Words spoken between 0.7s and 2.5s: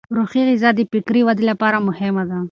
د فکري ودې لپاره مهمه ده.